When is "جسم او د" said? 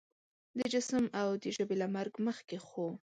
0.73-1.43